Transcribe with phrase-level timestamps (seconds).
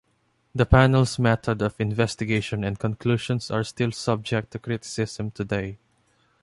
[0.55, 5.77] The panel's method of investigation and conclusions are still subject to criticism today.